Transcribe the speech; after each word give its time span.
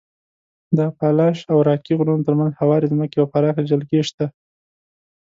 د 0.75 0.77
اپالاش 0.91 1.37
او 1.51 1.57
راکي 1.69 1.93
غرونو 1.99 2.25
تر 2.27 2.33
منځ 2.39 2.51
هوارې 2.61 2.91
ځمکې 2.93 3.17
او 3.19 3.29
پراخې 3.33 3.63
جلګې 3.69 4.01
شته. 4.09 4.25